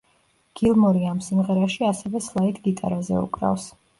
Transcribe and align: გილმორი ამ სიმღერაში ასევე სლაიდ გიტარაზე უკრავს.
გილმორი 0.59 1.03
ამ 1.09 1.19
სიმღერაში 1.25 1.85
ასევე 1.89 2.21
სლაიდ 2.29 2.57
გიტარაზე 2.69 3.21
უკრავს. 3.29 3.71